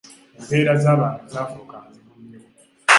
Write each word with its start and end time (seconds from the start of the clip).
Embeera 0.39 0.73
z’abantu 0.83 1.23
zaafuuka 1.33 1.77
nzibu 1.87 2.13
nnyo. 2.21 2.39